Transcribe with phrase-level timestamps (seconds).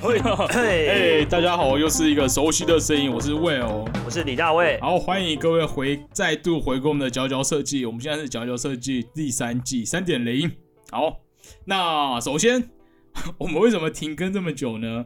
[0.00, 4.78] 嘿，大家好，又是一个熟悉的声音，我是 Will，我是李大卫。
[4.80, 7.84] 好，欢迎各位回再度回归我们的佼佼设计。
[7.84, 10.48] 我们现在是佼佼设计第三季三点零。
[10.92, 11.18] 好，
[11.64, 12.70] 那首先
[13.38, 15.04] 我们为什么停更这么久呢？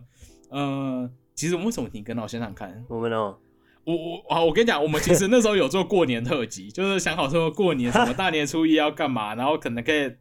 [0.51, 2.23] 呃，其实我们为什么停更呢？
[2.23, 3.39] 我想想看，我们哦，
[3.85, 10.13] 我我啊，我跟你讲，我们其实那时候有做过年特辑， 就是想好说过年什么大年初一要干嘛，然后可能可以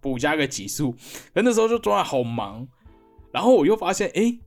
[0.00, 0.92] 补加个集数，
[1.34, 2.68] 可那时候就抓的好忙。
[3.32, 4.38] 然后我又发现，哎，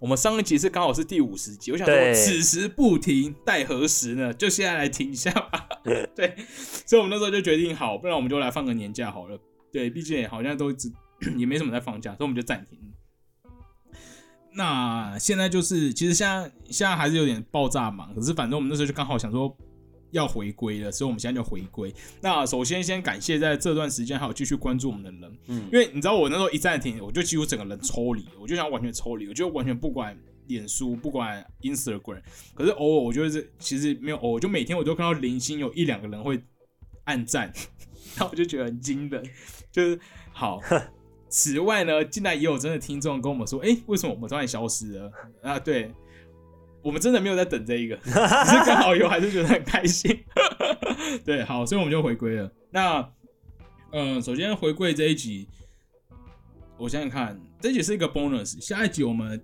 [0.00, 4.32] 我们上一集是刚好是第五十集，我想说此时不停待何时呢？
[4.32, 5.68] 就现在来停一下吧。
[6.16, 6.34] 对，
[6.86, 9.38] 所以我们那时候就决定好，不然我们就来放个年假好了。
[9.72, 10.90] 对，毕竟好像都只
[11.36, 12.78] 也没什么在放假，所以我们就暂停。
[14.54, 19.56] 那现在就是，其实现在现在还是有点爆炸忙，可是反正我们那时候就刚好想说。
[20.10, 21.94] 要回归了，所以我们现在就回归。
[22.20, 32.22] 那首先先感谢在这段时间还有继续关注我们的人，嗯，因为你知道我那时候一暂停，我就几乎整个人抽离，我就想完全抽离，我就完全不管脸书，不管 Instagram。
[32.54, 36.42] 可是偶尔我就是其实没有偶尔，就每天我都看到零星有一两个人会
[37.04, 37.52] 按赞，
[38.18, 39.22] 那我就觉得很惊人，
[39.70, 40.00] 就是
[40.32, 40.60] 好。
[41.32, 45.12] 此外呢，进来也有真的听众跟我们说，哎，为什么我们突然消失了
[45.42, 45.60] 啊？
[45.60, 45.94] 对。
[46.82, 48.16] 我们真的没有在等这一个，只是
[48.64, 50.18] 刚好有，还是觉得很开心。
[51.24, 52.50] 对，好，所以我们就回归了。
[52.70, 53.06] 那，
[53.92, 55.48] 嗯，首先回归这一集，
[56.78, 58.60] 我想想看，这一集是一个 bonus。
[58.60, 59.42] 下一集我们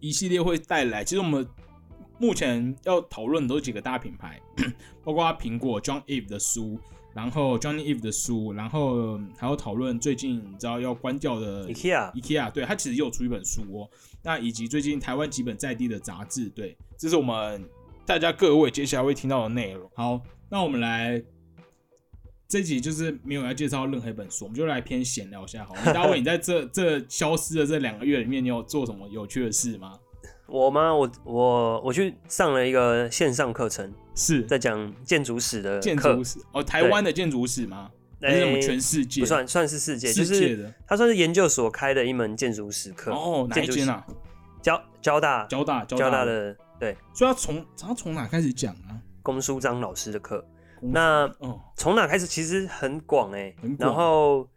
[0.00, 1.46] 一系列会带来，其实我们
[2.18, 4.40] 目前要讨论都是几个大品牌，
[5.02, 6.80] 包括苹果 John Eve 的书。
[7.18, 13.90] 然后 Johnny Eve 的书，然后还有讨论最近你知道要关掉的 IKEA，IKEA 对他其实又出一本书哦。
[14.22, 17.68] 那以及最近台湾几本在地的杂志，对，这是我们
[18.06, 19.90] 大家各位接下来会听到的内容。
[19.96, 21.20] 好，那我们来
[22.46, 25.64] 这集就是没有要介绍任何一本书，我们就来偏闲聊一下。
[25.64, 29.98] 好， 大卫，你在这这消失的这两个月里面，你有做什么有趣的事吗？
[30.46, 30.94] 我吗？
[30.94, 33.92] 我我我去上了一个线上课程。
[34.18, 37.88] 是在讲建筑史的建筑史哦，台湾的建筑史吗？
[38.20, 39.20] 还是我们全世界？
[39.20, 40.74] 不算，算是世界，世界的。
[40.88, 43.46] 他算是研究所开的一门建筑史课哦。
[43.48, 44.04] 哪一间啊？
[44.60, 46.96] 交交大，交大，交大的对。
[47.14, 48.98] 所以他从他从哪开始讲啊？
[49.22, 50.44] 龚书章老师的课。
[50.80, 51.32] 那
[51.76, 52.26] 从哪开始？
[52.26, 53.54] 其实很广哎。
[53.78, 54.48] 然后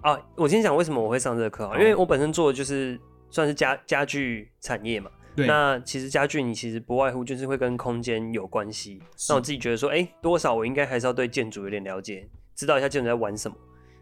[0.00, 1.76] 啊，我先讲为什么我会上这个课啊？
[1.76, 2.96] 因为我本身做的就是
[3.28, 5.10] 算是家家具产业嘛。
[5.36, 9.02] 那其实家具你其实不外乎就是会跟空间有关系。
[9.28, 13.56] 那我自己觉得说，哎，多少我应该还是要对建筑有点了解，知道一下建筑在玩什么，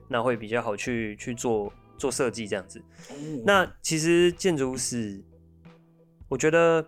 [0.09, 2.82] 那会比较好去去做做设计这样子。
[3.47, 5.22] 那其实建筑史，
[6.28, 6.87] 我觉得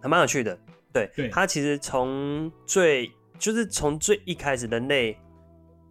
[0.00, 0.58] 还蛮有趣的。
[0.90, 5.14] 对，它其实从最就是从最一开始人类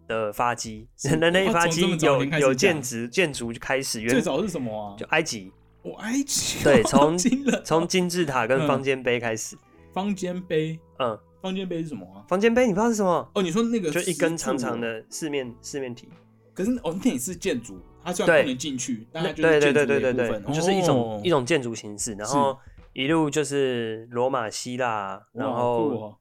[0.08, 4.96] 的发迹，人类发迹有有建筑建筑就开始，最早是什么啊？
[4.98, 5.52] 就埃及。
[5.82, 7.16] 我埃及对，从
[7.64, 9.56] 从金字塔跟方尖碑开始。
[9.92, 12.24] 方尖碑，嗯，方尖碑是什么啊？
[12.28, 13.30] 方尖碑你不知道是什么？
[13.34, 16.08] 哦，你说那个就一根长长的四面四面体。
[16.52, 22.14] 可是哦，那也是建筑，它虽然不能进去，但它就是对对对对对对，就是一种一种建筑形式。
[22.14, 22.58] 然后
[22.92, 26.18] 一路就是罗马、希腊，然后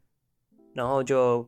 [0.73, 1.47] 然后就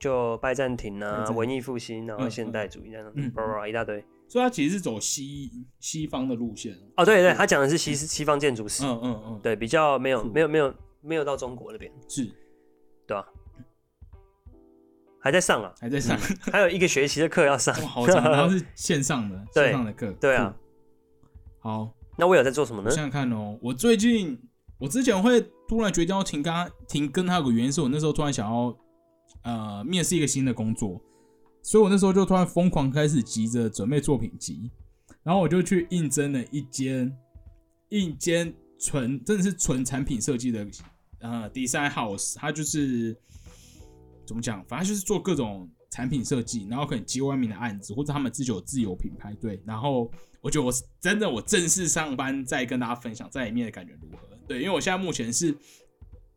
[0.00, 4.02] 就拜占庭啊，文艺复兴，然后现代主义这样，叭叭一大堆。
[4.32, 12.24] 所以他其实是走西西方的路线哦，对对，他讲的是西西方建筑史，嗯嗯嗯，对，比较没有没有没有没有到中国那边，是，
[13.06, 13.26] 对吧？
[15.20, 16.18] 还在上啊，还在上，
[16.50, 20.56] 还有一个学期的课要上，好长， 然后是线上的线上的课，对啊。
[21.58, 22.90] 好，那我有在做什么呢？
[22.90, 24.40] 想想看哦，我最近
[24.78, 28.74] 我之前会突然决定要停更，停更他有个原因是我那时候突然想要
[29.42, 30.98] 呃面试一个新的工作。
[31.62, 34.68] 所以我那时候就突然疯狂开始急着准备作品集，
[35.22, 37.16] 然后我就去应征了一间
[37.88, 40.66] 一间纯真的是纯产品设计的
[41.20, 43.16] 呃 design house，它就是
[44.26, 49.32] 怎么讲，反正就是做各种产品设计，然后可能接外面的案子，或者他们自己有自有品牌。
[49.40, 50.10] 对，然后
[50.40, 54.28] 我觉得我是真的我正式上班再跟大家分享在里面的感觉如何？
[54.48, 55.56] 对，因为我现在目前是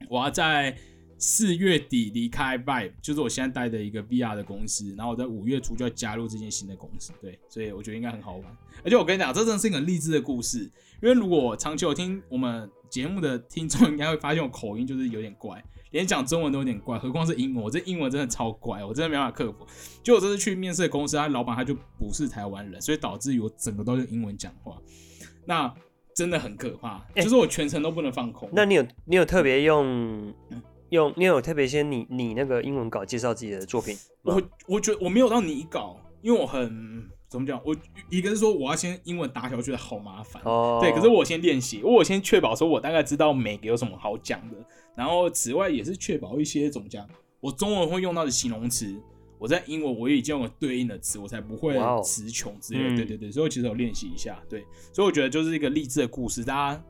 [0.07, 0.77] 我要在。
[1.17, 8.57] 四月底离开 Vibe，就是我现在待的一个 VR 的公司，然后我在五月初就要加入这间新的公司，对，所以我觉得应该很好玩。
[8.83, 10.69] 而且我跟你讲，这真的是一个励志的故事，
[11.01, 19.65] 因为如果长期有听我们节目的听众，应该会发现我口音就是有点怪，连讲中文都有点怪，何况是英文，我这英文真的超怪，我真的没办法克服。
[20.03, 24.77] 就我这次去面试的公司，他老板他就不是台湾人，所以导致于我整个都用英文讲话，
[25.45, 25.73] 那
[26.13, 28.49] 真的很可怕，就是我全程都不能放空。
[28.53, 30.33] 那你有你有特别用？
[30.89, 37.59] 用你有特别先你你那个英文稿介绍自己的作品，我我觉得我没有到你稿，因为我很怎么讲？
[37.65, 37.75] 我
[38.09, 40.41] 一个是说我要先英文打小，我觉得好麻烦。
[40.45, 40.79] 哦。
[40.81, 44.57] 对，可是我先练习，我先确保说我大概知道每个有什么好讲的。
[44.95, 47.05] 然后此外也是确保一些怎么讲，
[47.41, 48.95] 我中文会用到的形容词，
[49.39, 52.95] 我在英文我也已经有对应的词，我才不会词穷之类。
[52.95, 54.39] 对对对，所以其实有练习一下。
[54.47, 56.83] 对，所以我觉得就是一个励志的故事，大家。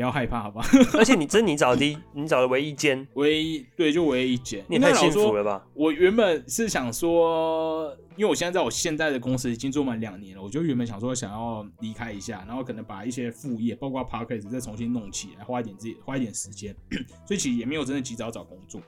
[0.00, 0.64] 不要害怕，好吧？
[0.96, 4.64] 而且你这是你找的，你找的唯一间，唯一对，就唯一一间。
[4.66, 5.62] 你太幸福了吧？
[5.74, 16.74] 我原本是想说，因为我现在在我现在的公司已经做满两年了，我就原本想说想要离开一下，然后可能把一些副业，包括 p a r k a s 再重新弄起来，花一点自己花一点时间。
[17.28, 18.80] 所以其实也没有真的及早找工作。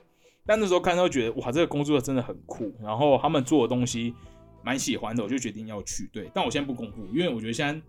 [0.47, 4.15] 但那时候看到觉得哇，这个工作真的很酷，然后他们做的东西
[4.63, 6.09] 蛮喜欢的，我就决定要去。
[6.11, 7.79] 对，但我现在不公布，因为我觉得现在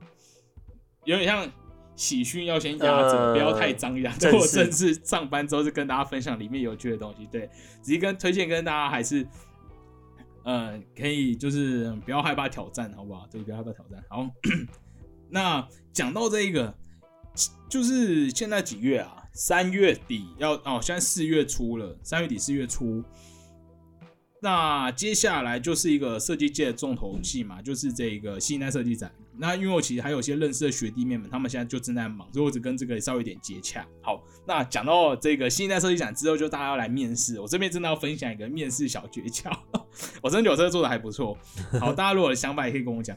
[1.04, 1.50] 有点像。
[1.96, 4.16] 喜讯要先压着，不要太张扬。
[4.18, 7.26] 等我正式上班之后，就跟大家分享里面有趣的东西。
[7.30, 7.48] 对，
[7.82, 9.26] 直接跟推荐跟大家还是，
[10.44, 13.26] 呃，可以就是不要害怕挑战，好不好？
[13.30, 14.02] 对，不要害怕挑战。
[14.08, 14.28] 好，
[15.30, 16.74] 那讲到这一个，
[17.68, 19.22] 就是现在几月啊？
[19.32, 23.02] 三月底要哦，现在四月初了，三月底四月初。
[24.44, 29.10] 那接下来就是一个设计界的重头戏嘛，就是这个新一代设计展。
[29.38, 33.86] 那因为我其实还有些认识的学弟妹们，他们现在就正在忙，所以我只跟这个稍微有点接洽。
[34.02, 37.40] 好，那讲到这个新一代设计展之后，就大家要来面试。
[37.40, 39.50] 我这边真的要分享一个面试小诀窍，
[40.20, 41.38] 我真的觉得这个做的还不错。
[41.80, 43.16] 好，大家如果有想法也可以跟我讲。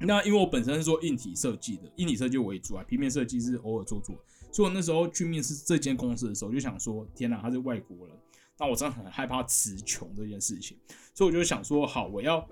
[0.00, 4.14] 那因为我本身是做硬体设计的，硬体设计为主啊，平面设计是偶尔做做。
[4.52, 8.14] 所以我那时候去面试这间公司的时候，就想说：天哪，他是外国人。
[8.62, 10.78] 那我真的很害怕词穷这件事情，
[11.12, 12.48] 所以我就想说，好，我要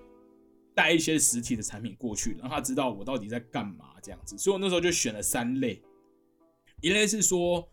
[0.75, 4.37] 带一些实体的产品过去，让他知道我到底在干嘛这样子。
[4.37, 5.81] 所以我那时候就选了三类，
[6.81, 7.65] 一类是说，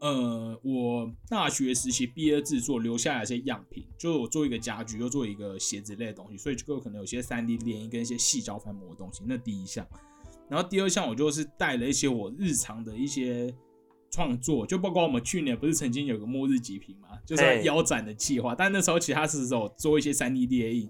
[0.00, 9.22] 呃，我大学时期毕业制作留下来一些样品，就是我做一个家具，又做一个鞋子类的东西，所以就可能有些三 D 联影跟一些细胶翻模的东西。
[9.24, 9.86] 那第一项，
[10.48, 13.54] 然后第二项我就是带了一些我日常的一些。
[14.10, 20.88] 创作就包括我们去年不是曾经有个末日极品嘛，就是腰斩的计划，但那时候其他是候做一些三 D 列印，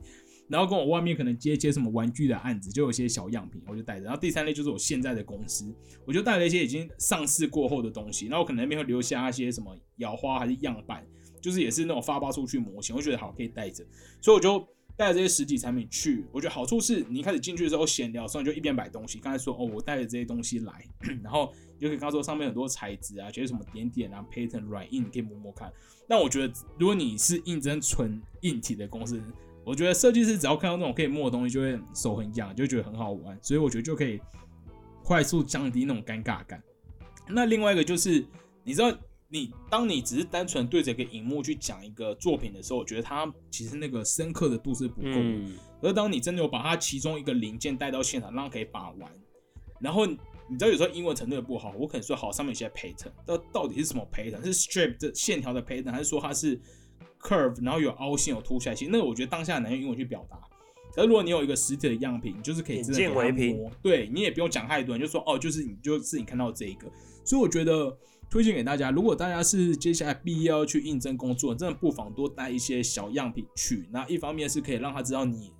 [0.48, 4.04] 然后跟我外面可能接一些什么玩具的案子，就有些小样品，我就带着。
[4.04, 5.74] 然后第三类就是我现在的公司，
[6.04, 11.06] 我就带了一些已经上市过后的东西，然后可能那边会留下一些什么摇花还是样板，
[11.40, 13.84] 就是也是那种发包出去模型，我觉得好可以带着，
[14.20, 14.66] 所以我就。
[14.98, 19.20] 带着这些实体产品去，我觉得好处是你一开始进去的时候闲聊，所以就一边摆东西。
[19.20, 20.84] 刚才说哦，我带着这些东西来，
[21.22, 25.72] 然后就可以告诉上面很多材质啊，觉得什么点点啊、pattern、软硬，你可以摸摸看。
[26.08, 29.22] 但我觉得如果你是应征纯硬体的公司，
[29.64, 33.38] 我觉得设计师只要看到那种可以摸的东西，就会手很痒，就觉得很好玩。
[33.40, 34.20] 所以我觉得就可以
[35.04, 36.60] 快速降低那种尴尬感。
[37.28, 38.26] 那另外一个就是，
[38.64, 38.92] 你知道。
[39.30, 45.44] 你当你只是单纯对着一个荧幕去讲一个作品的时候，我觉得它其实那个深刻的度是不够的。
[45.82, 49.12] 而当你真的有把它其中一个零件带到现场，让它可以把玩，
[49.80, 50.16] 然后你
[50.52, 54.42] 知道有时候英文程度也不好，我可能说好上面有些 pattern，到到底是什么 pattern？
[54.42, 56.58] 是 strip 的线条的 pattern，还是说它是
[57.20, 58.74] curve，然后有凹陷有凸起来？
[58.74, 60.40] 其实那个我觉得当下难用英文去表达。
[60.96, 66.90] 而如果你有一个实体的样品，你就是可以真的给它摸，对你也不用讲太多，你就说哦，就是你就是你看到这一个。
[67.24, 67.94] 所以我觉得。
[68.30, 73.88] 推荐给大家，如果大家是接下来毕业要去应征工作，真的不妨多带一些小样品去。
[73.90, 75.50] 那一方面是可以让他知道你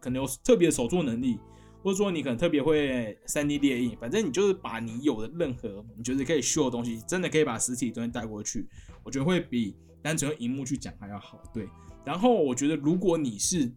[0.00, 1.38] 可能有特别的手作能力，
[1.82, 8.66] 或者说你可能特别会三 D 列印，反正你就是把你有的任何你觉得可以秀的东西，真的可以把实体东西带过去。
[9.04, 11.38] 我觉得会比单纯用荧幕去讲还要好。
[11.52, 11.68] 对，
[12.02, 13.70] 然后我觉得如果你是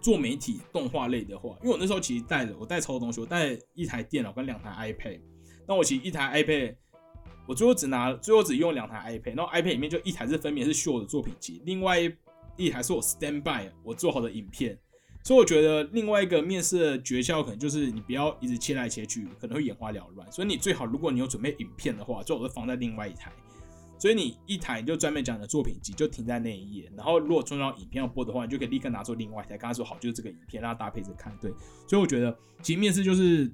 [0.00, 5.20] 做媒体动画类的话，因为我那时候其实带了我带超多东西，我带一台电脑跟两台 iPad，
[5.68, 6.76] 那我其实一台 iPad。
[7.50, 11.98] 我最后只拿，最后只用两台 iPad，然后 iPad 里面就一台是分别是秀的作品集，另外
[12.56, 14.78] 一台是我 standby 我做好的影片。
[15.24, 20.30] 所以我觉得另外一个面试的诀窍可能就是你不要一直切来切去，可能会眼花缭乱。
[20.30, 23.32] 所以你最好如果你有准备影片的话，最好是放在另外一台。
[23.98, 31.36] 所以你一台就专门讲的作品集就停在那一页，然后如果中间影片要播的话，你就可以立刻拿出另外一台，跟他说好就是这个影片，让他搭配着看。
[31.40, 31.50] 对，
[31.88, 33.50] 所以我觉得其实面试就是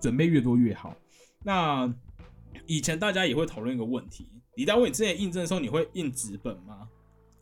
[0.00, 0.94] 准备越多越好。
[1.42, 1.92] 那。
[2.66, 6.88] 以前大家也会讨论一个问题，李大卫，你之前印证的时候，你会印纸本吗？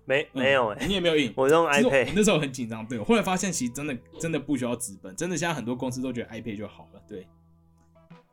[0.05, 1.31] 没，没有哎，你也没有印。
[1.37, 2.87] 我用 iPad，那时候很紧张。
[2.87, 7.03] 对，后来发现其实真的真的不需要纸本，真的现在很多公司都觉得 iPad 就好了。
[7.07, 7.27] 对，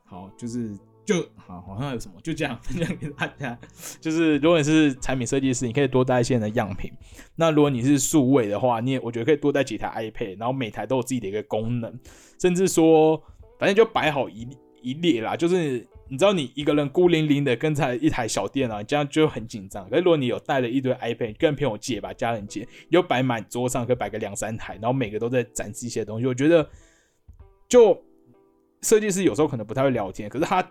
[0.06, 3.58] 好，就是就好，好像有什么就这样分享给大家。
[4.00, 6.90] 就是如果你是产品设计师，你可以多带一些的样品。
[7.34, 12.00] 那如果你是数位的话，你也我觉得可以多带几台 iPad，然后每台都有自己的一个功能，
[12.40, 13.22] 甚至说
[13.58, 14.48] 反正就摆好一。
[14.86, 19.82] 一列啦，就是你知道你一个人孤零零的跟在一台小电脑，这样就很紧张。
[19.90, 26.70] 可是如果你有带了一堆 iPad，跟朋友借吧，家人借，又摆满桌上，可以摆个两三台，然后每个都在展示一些东西，我觉得
[27.68, 28.00] 就
[28.82, 30.64] 设计师有时候可能不太会聊天，可是他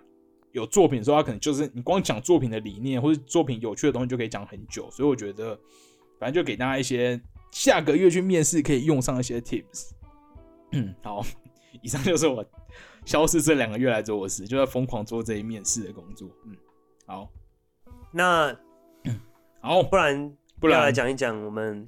[0.53, 4.89] 有作品的时候，他可能就是你光讲作品的理念或者作品有趣的东西就可以讲很久。
[4.91, 5.59] 所以我觉得，
[6.17, 7.19] 反正就给大家一些
[7.51, 9.89] 下个月去面试可以用上一些 tips。
[10.71, 11.21] 嗯，好，
[11.81, 12.45] 以上就是我。
[13.05, 16.27] 消失这两个月来做的事，就在疯狂做这一面试的工作。
[16.45, 16.55] 嗯，
[17.05, 17.29] 好，
[18.11, 18.55] 那
[19.61, 21.87] 好，不然不然来讲一讲我们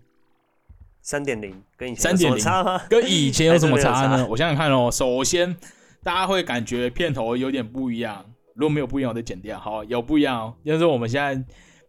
[1.02, 2.80] 三点零跟以前三点零差吗？
[2.88, 4.28] 跟以前有什么差呢？
[4.30, 4.92] 我想想看哦。
[4.92, 5.58] 首先，
[6.04, 8.24] 大家会感觉片头有点不一样。
[8.54, 9.60] 如果没有不一样，我再剪掉。
[9.60, 10.54] 好，有不一样哦。
[10.64, 11.44] 就是我们现在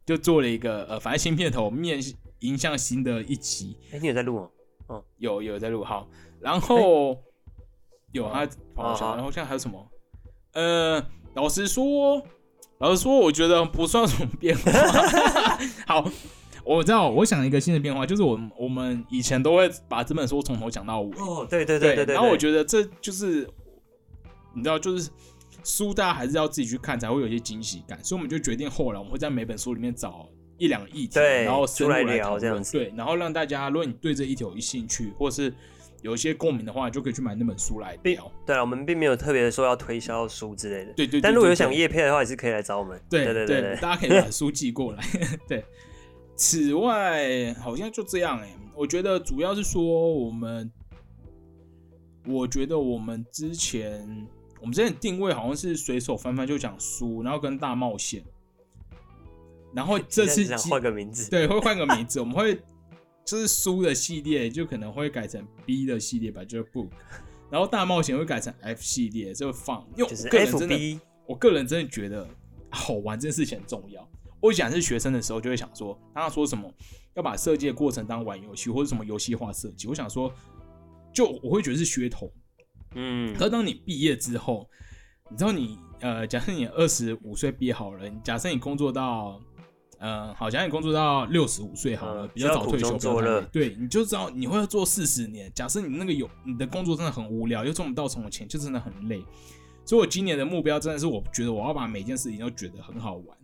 [0.06, 2.00] 就做了一个呃，反正新片头面
[2.40, 3.76] 迎向新的一期。
[3.92, 4.50] 哎，你有在录哦？
[4.87, 5.85] 哦，有有在录。
[5.85, 6.08] 好，
[6.40, 7.23] 然后。
[8.12, 9.86] 有啊，然后现在还有什么？
[10.54, 12.22] 呃，老实说，
[12.78, 14.72] 老实说，我觉得不算什么变化。
[15.86, 16.10] 好，
[16.64, 21.10] 我知道，我想一个新的变化，就是我我们以前都会把这本书从头讲到尾。
[21.18, 22.14] 哦，对对对对对。
[22.14, 23.48] 然后我觉得这就是，
[24.54, 25.10] 你知道，就是
[25.62, 28.02] 书大家还是要自己去看，才会有一些惊喜感。
[28.02, 32.72] 所以我们就决定后来我们会在每本书里面找一两个议题，然后出来聊这样子。
[32.72, 35.52] 对，然后让大家，如果你对这一题有兴趣，或是。
[36.02, 38.31] 有一些共鸣的话，就可以去买那本书来聊。
[38.47, 40.93] 对啊，我们并没有特别说要推销书之类的。
[40.93, 41.21] 对对。
[41.21, 43.00] 但如果有想叶片的话，也是可以来找我们。
[43.11, 45.05] 对对对对，大家可以把书寄过来。
[45.49, 45.64] 对。
[46.37, 48.55] 此外，好像就这样哎。
[48.76, 50.71] 我觉得主要是说，我们，
[52.26, 54.26] 我觉得我们之前，
[54.61, 58.23] 我们之前定位好像是随手翻翻就讲书，然后跟大冒险。
[59.75, 61.28] 然后这次换个名字。
[61.28, 62.57] 对，会换个名字，我们会。
[63.28, 66.88] 就是书的系列就可能会改成 B 的系列吧，就是 book，
[67.50, 69.87] 然后大冒险会改成 F 系列，就放。
[69.94, 72.26] 因为我个人真的，我个人真的觉得
[72.70, 74.08] 好玩这件事情很重要。
[74.40, 76.73] 我以前是学生的时候就会想说，他说什么
[77.16, 80.32] 要把设计的过程当玩游戏或者什么游戏化设计，我想说，
[81.12, 82.32] 就我会觉得是噱头。
[82.94, 84.66] 嗯，可是当你毕业之后，
[85.30, 89.38] 你知道你呃，假设你二十五岁毕业好了，假设你工作到。
[90.00, 92.97] 嗯，好像你工作到六十五岁好了，比较早退休。
[93.50, 95.50] 对，你就知道你会做四十年。
[95.52, 99.25] 假设你那个有你的工作真的很无聊，又赚不到什么钱，就真的很累。
[99.85, 103.37] 所以我今年的目标真的是，我觉得我要把每件事情都觉得很好玩，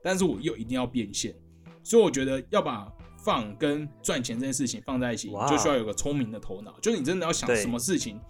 [0.00, 1.34] 但是我又一定要变现。
[1.82, 6.78] 所以我觉得要把放跟赚钱这件事情放在一起，就需要有个聪明的头脑。
[6.80, 8.20] 就是你真的要想什么事情，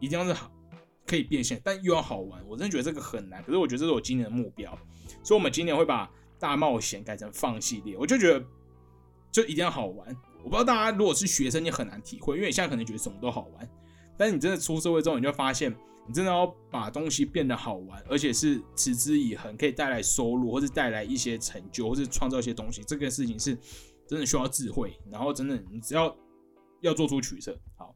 [0.00, 0.50] 一定要是好
[1.06, 2.42] 可以变现，但又要好玩。
[2.48, 4.70] 我真的觉得这个很难，可是我觉得这是我今年的目标。
[5.22, 6.10] 所以，我们今年会把。
[6.42, 8.44] 大冒险改成放系列，我就觉得
[9.30, 10.08] 就一定要好玩。
[10.42, 13.70] 我不知道大家如果是学生，你很难体会，因为你现在可能觉得什么都好玩，
[14.18, 15.72] 但是你真的出社会之后，你就发现
[16.04, 22.82] 你真的要把东西变得好玩，而且是持之以恒，可以带来收入，或者带来一些成就，或是创造一些东西。
[22.82, 23.56] 这个事情是
[24.08, 26.12] 真的需要智慧，然后真的你只要
[26.80, 27.56] 要做出取舍。
[27.76, 27.94] 好，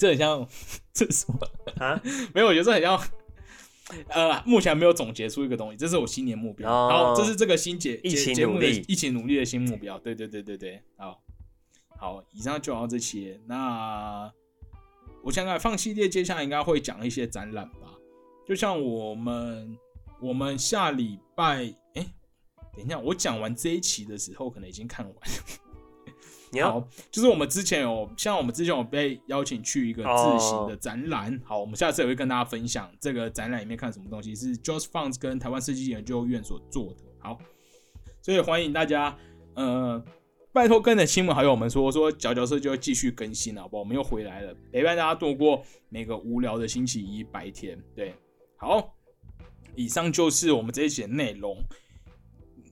[0.00, 0.44] 这很像
[0.92, 1.38] 这是什么
[1.78, 2.02] 啊？
[2.34, 3.00] 没有，我觉得这很像。
[4.08, 6.70] 呃，目前没有总结出一个东西，这是我新年目标。
[6.70, 9.98] 好，这是这个新节节节目的一起努力的新目标。
[9.98, 11.20] 对对对对对，好，
[11.98, 13.40] 好，以上就到这些。
[13.46, 14.32] 那
[15.22, 17.94] 我想想，放系列接下来应该会讲一些展览吧，
[18.46, 19.76] 就像我们
[20.20, 22.06] 我们下礼拜，哎，
[22.76, 25.14] 等一下，我讲完这一期的时候，可能已经看完。
[26.60, 31.40] 好，就是我们之前有，像我们之前有被邀请去一个自行的展览。
[31.44, 36.96] 好，我们下次也会跟大家分享这个展览里面看什么东西，是 Just Funds 跟台湾设计研究院所做的。
[37.20, 37.38] 好，
[38.20, 39.16] 所以欢迎大家，
[39.54, 40.04] 呃，
[40.52, 43.80] 拜托跟着亲朋好友们说说，角角社就会继续更新了，好不好？
[43.80, 47.82] 我们又回来了，陪伴大家度过每个无聊的星期一白天。
[47.96, 48.14] 对，
[48.56, 48.94] 好，
[49.74, 51.56] 以上就是我们这一节内容。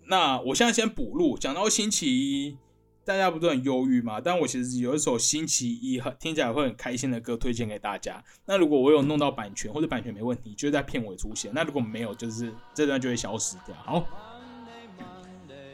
[0.07, 2.59] 那我现在先补录，讲到星期一。
[3.02, 4.21] 大家不都很忧郁吗？
[4.21, 8.23] 但我其实有一首星期一很听起来会很开心的歌推荐给大家。
[8.45, 11.50] 那如果我有弄到版权或者版权没问题，就在片尾出现。
[11.52, 13.75] 那如果没有，就是这段就会消失掉。
[13.85, 14.07] 好，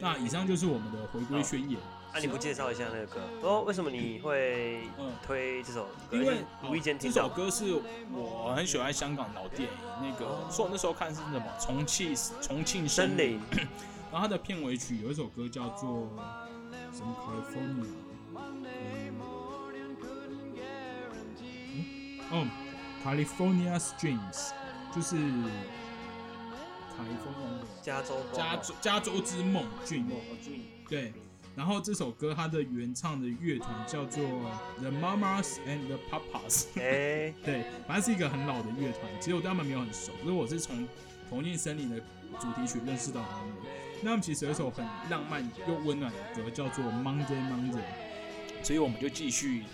[0.00, 1.78] 那以上就是我们的回归宣言。
[2.14, 3.21] 那你不介绍一下那个歌？
[3.42, 4.80] 哦，为什么你会
[5.26, 6.16] 推这首歌？
[6.16, 7.75] 因为无意间听这首歌是
[8.14, 9.68] 我很喜欢香港老电影
[10.00, 13.38] 那个，说我那时候看是什么重庆重庆森林，
[14.11, 16.09] 然后它的片尾曲有一首歌叫做。
[16.97, 17.85] 什么 California？
[21.75, 21.85] 嗯，
[22.31, 22.49] 哦
[23.05, 24.50] ，California Dreams，
[24.95, 25.17] 就是
[26.97, 30.07] California 加州加州加州之梦，Dream，
[30.88, 31.12] 对，
[31.55, 34.25] 然后这首歌它的原唱的乐团叫做
[34.79, 40.79] The Mamas and the Papas，哎， 对，反正是一个很老的乐团，其实我对他们没有很熟，所以我是从
[41.29, 42.00] 《同性森林》的
[42.41, 43.75] 主题曲认识到他们。
[44.03, 47.83] 那他们其实有一首很浪漫又温暖的歌，叫做 Monday Monday，
[48.62, 49.65] 所以我们就继续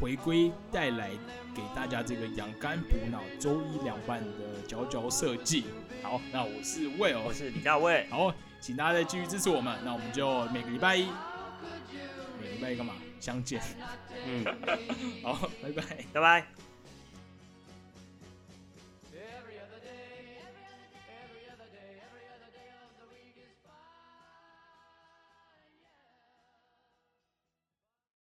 [0.00, 1.10] 回归带来
[1.54, 5.64] 给大家这个养肝补脑、周一凉拌的佼佼设计。
[6.02, 8.32] 好，那我是魏哦，我是李大卫， 好。
[8.60, 11.06] 请大家再继续支持我们，那我们就每个礼拜一，
[12.40, 12.94] 每个礼拜一干嘛？
[13.20, 13.62] 相见。
[14.26, 14.44] 嗯，
[15.22, 15.82] 好，拜拜，
[16.12, 16.67] 拜拜。